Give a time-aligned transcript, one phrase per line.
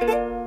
[0.00, 0.39] 夢見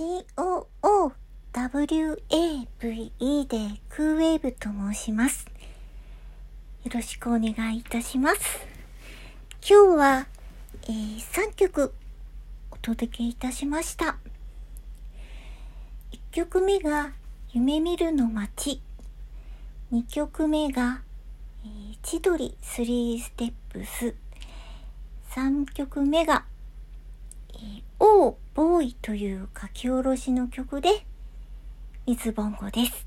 [0.00, 1.12] COOWAVE
[3.46, 3.58] で
[3.90, 5.46] クーウェーブと申します。
[6.84, 8.66] よろしくお願いいたします。
[9.60, 10.26] 今日は、
[10.84, 11.92] えー3曲
[12.70, 14.16] お届けいたしました。
[16.12, 17.12] 1曲目が
[17.52, 18.80] 夢見るの街。
[19.92, 21.02] 2曲目が、
[21.62, 24.14] えー千鳥3ステップス。
[25.32, 26.46] 3曲目が、
[27.52, 27.82] えー、
[28.12, 31.06] オーボーイという書き下ろしの曲で、
[32.06, 33.06] 水ボンゴです。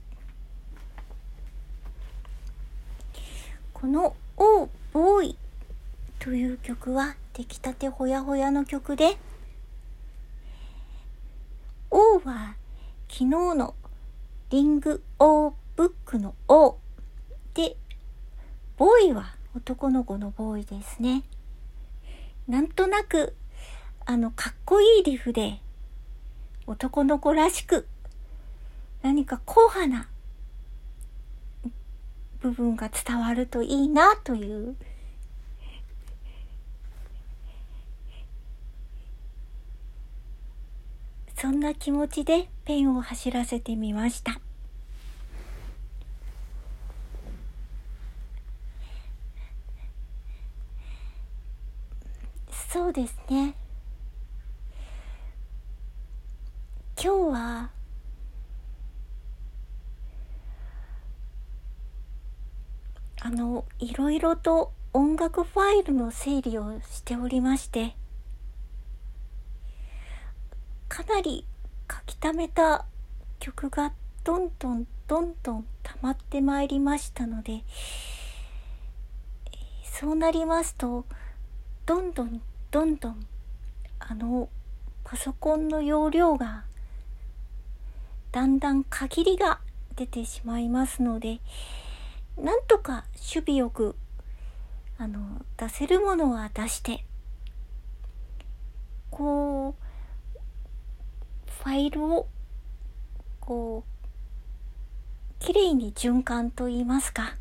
[3.74, 5.38] このオーボーイ
[6.20, 9.18] という曲は出来たてほやほやの曲で、
[11.92, 12.56] オーは
[13.10, 13.76] 昨日の
[14.52, 16.76] リングオーブックのオー
[17.56, 17.76] で、
[18.78, 21.24] ボーイは男の子のボーイですね。
[22.48, 23.36] なんとなく、
[24.06, 25.60] あの、かっこいいリフで、
[26.68, 27.88] 男の子らしく、
[29.02, 30.10] 何か硬派な
[32.42, 34.76] 部分が伝わるといいなという、
[41.38, 44.40] そんな気持ちでペンを走らせてみました。
[52.70, 53.56] そうですね。
[57.06, 57.70] 今日は、
[63.20, 67.98] あの、いろいろと音楽ファイルの整理をしておりまして、
[70.88, 71.46] かなり
[71.92, 72.86] 書き溜めた
[73.40, 73.92] 曲が
[74.24, 77.66] どんどんどんどん溜まってまいりましたので、
[79.84, 81.06] そうなりますと、
[81.86, 82.42] どんどん
[82.72, 83.28] どんどん
[84.00, 84.48] あの
[85.04, 86.64] パソコンの容量が
[88.34, 89.60] だんだん限りが
[89.96, 91.40] 出てしまいますので
[92.36, 93.96] なんとか守備よく
[94.98, 97.06] あの出せるものは出して
[99.12, 102.28] こうファイルを
[103.40, 107.36] こうきれいに循環といいますか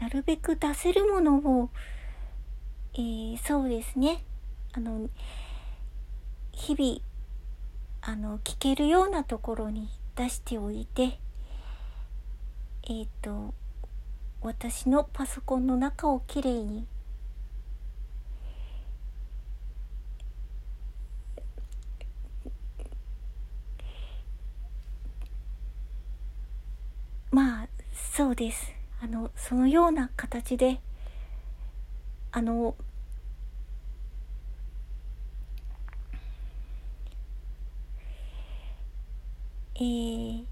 [0.00, 1.70] なるべく出せるものを
[2.94, 4.22] えーそうですね。
[4.72, 5.08] あの
[6.52, 7.09] 日々
[8.02, 11.18] あの聞けるようなところに出しておいて
[12.88, 13.54] えっ、と
[14.40, 16.86] 私のパソコンの中をきれいに
[27.30, 28.72] まあそうです。
[29.02, 30.80] あのそのような形で
[32.32, 32.74] あの
[39.80, 40.44] えー、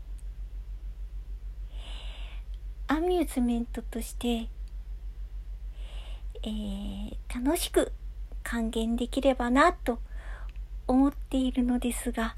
[2.88, 4.48] アミューズメントとして、
[6.42, 7.92] えー楽しく
[8.42, 9.98] 還元できればなと
[10.86, 12.36] 思っているのですが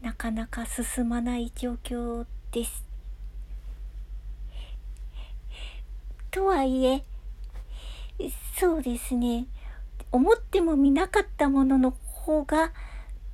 [0.00, 2.84] なかなか進まない状況です。
[6.30, 7.02] とはいえ
[8.56, 9.46] そうですね
[10.12, 12.72] 思ってもみなかったものの方が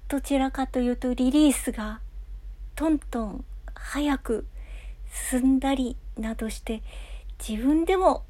[0.09, 2.01] どちらかというとリリースが
[2.75, 4.47] トントン早く
[5.31, 6.83] 進んだりなどして
[7.47, 8.25] 自分でも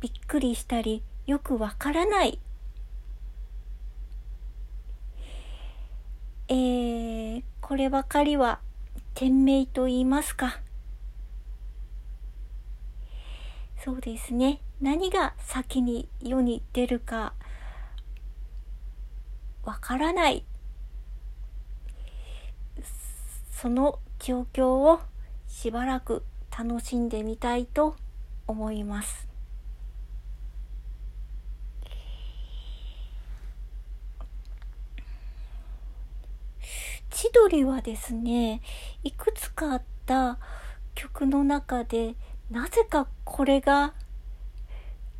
[0.00, 2.38] びっくりしたりよくわからない。
[6.48, 8.58] えー、こればかりは
[9.14, 10.60] 天命と言いますか。
[13.82, 14.60] そうですね。
[14.80, 17.32] 何が先に世に出るか
[19.64, 20.44] わからない。
[23.52, 25.00] その状況を
[25.46, 27.94] しばらく楽しんでみたいと
[28.48, 29.28] 思います。
[37.10, 38.62] 千鳥はですね
[39.04, 40.38] いくつかあった
[40.94, 42.14] 曲の中で
[42.50, 43.94] なぜかこれが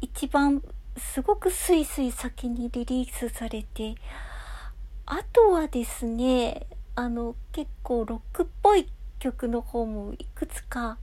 [0.01, 0.63] 一番
[0.97, 3.95] すごくスイスイ先にリリースされて
[5.07, 10.99] あとはですねあの結構ロックっぽい曲の方もいくつか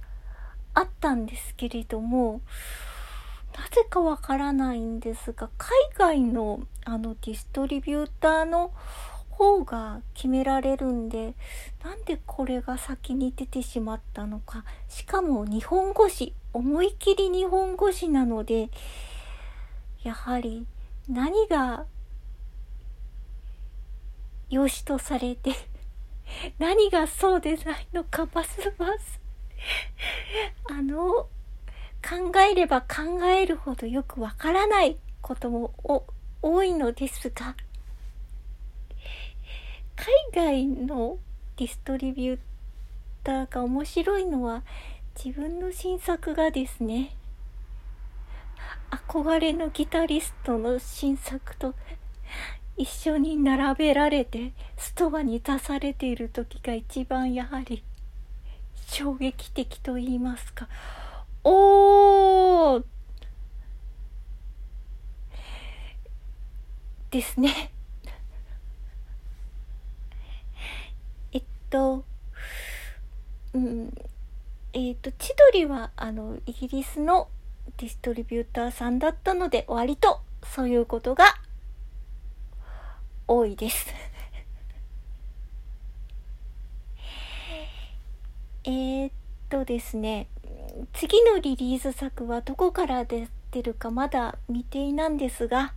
[0.73, 2.41] あったんですけれども
[3.57, 8.71] なぜかわからないんですが海外のあのディストリビューターの
[9.29, 11.33] 方が決められるんで
[11.83, 14.65] なんでこれが先に出てしまったのか。
[14.87, 18.69] しかも日本語詞思い切り日本語詞なので
[20.03, 20.65] やはり
[21.07, 21.85] 何が
[24.49, 25.53] 良しとされて、
[26.57, 29.19] 何がそうでないのかますます。
[30.69, 31.27] あの、
[32.01, 35.73] 考えれば考えるほどよくわからないことも
[36.41, 37.55] 多いのですが、
[40.33, 41.17] 海外の
[41.57, 42.39] ディストリビュー
[43.23, 44.63] ターが面白いのは
[45.21, 47.15] 自分の新作がですね、
[48.91, 51.75] 憧れのギタリストの新作と
[52.79, 57.83] 一緒に並べられてストアに出されている時が一番やはり
[58.87, 60.69] 衝撃的と言いますか。
[61.43, 62.85] おー!
[67.11, 67.73] ですね。
[71.33, 72.05] えっと
[73.53, 73.93] うん
[74.71, 77.27] えっと千鳥はあのイギリスの
[77.75, 81.25] ディストリビューターさんだったので割とそういうことが
[83.29, 83.85] 多いです。
[88.63, 89.11] え、っ
[89.49, 90.27] とですね
[90.93, 95.73] 次のリリース作はどこから出てるかまだ未定なんですが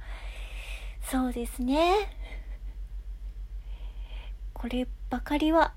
[1.02, 2.16] そうですね。
[4.54, 5.74] こればかりは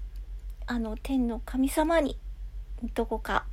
[0.68, 2.18] あの天の神様に
[2.94, 3.46] どこか